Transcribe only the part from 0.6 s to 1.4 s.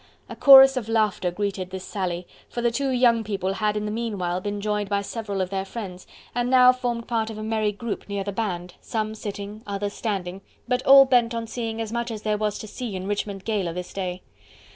of laughter